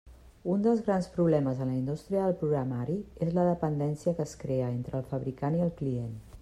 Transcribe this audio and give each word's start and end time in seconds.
Un 0.51 0.61
dels 0.67 0.79
grans 0.87 1.09
problemes 1.17 1.61
en 1.65 1.69
la 1.73 1.77
indústria 1.81 2.23
del 2.25 2.39
programari 2.39 2.97
és 3.27 3.37
la 3.39 3.45
dependència 3.51 4.17
que 4.21 4.29
es 4.31 4.37
crea 4.45 4.75
entre 4.79 5.01
el 5.01 5.09
fabricant 5.13 5.61
i 5.63 5.65
el 5.67 5.77
client. 5.83 6.17